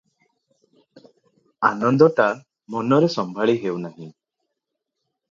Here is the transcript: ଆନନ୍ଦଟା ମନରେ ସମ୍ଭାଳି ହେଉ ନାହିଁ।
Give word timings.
ଆନନ୍ଦଟା 1.67 2.25
ମନରେ 2.75 3.09
ସମ୍ଭାଳି 3.17 3.55
ହେଉ 3.65 3.77
ନାହିଁ। 3.83 4.09